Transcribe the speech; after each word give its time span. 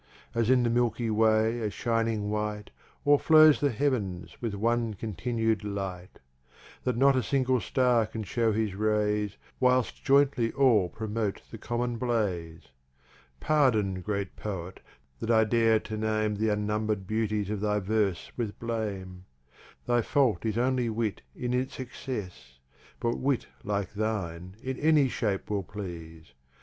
As 0.33 0.49
in 0.49 0.63
the 0.63 0.69
Milky 0.71 1.11
way 1.11 1.59
a 1.59 1.69
shining 1.69 2.31
White, 2.31 2.71
O'er 3.05 3.19
flows 3.19 3.59
the 3.59 3.69
Heav'ns, 3.69 4.35
with 4.41 4.55
one 4.55 4.95
continu'd 4.95 5.63
Light; 5.63 6.17
That 6.85 6.97
not 6.97 7.15
a 7.15 7.21
single 7.21 7.59
Star 7.59 8.07
can 8.07 8.23
shew 8.23 8.51
his 8.51 8.73
Rays, 8.73 9.37
Whilst 9.59 10.03
joyntly 10.03 10.51
all 10.55 10.89
promote 10.89 11.43
the 11.51 11.59
Common 11.59 11.97
Blaze. 11.97 12.69
Pardon, 13.39 14.01
Great 14.01 14.35
Poet, 14.35 14.79
that 15.19 15.29
I 15.29 15.43
dare 15.43 15.79
to 15.81 15.97
name 15.97 16.35
Th' 16.37 16.49
unnumber'd 16.49 17.05
Beauties 17.05 17.51
of 17.51 17.61
thy 17.61 17.77
Verse 17.79 18.31
with 18.35 18.57
blame; 18.59 19.25
Thy 19.85 20.01
fault 20.01 20.47
is 20.47 20.57
only 20.57 20.89
Wit 20.89 21.21
in 21.35 21.53
its 21.53 21.79
Excess, 21.79 22.57
But 22.99 23.19
Wit 23.19 23.45
like 23.63 23.93
thine 23.93 24.55
in 24.63 24.79
any 24.79 25.09
shape 25.09 25.51
will 25.51 25.61
please. 25.61 26.33